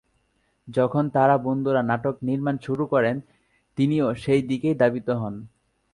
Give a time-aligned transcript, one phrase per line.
[0.67, 3.15] যখন তার বন্ধুরা নাটক নির্মাণ শুরু করেন,
[3.77, 5.35] তিনিও সেই দিকেই ধাবিত হন।